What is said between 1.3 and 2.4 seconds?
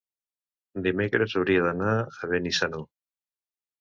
hauria d'anar a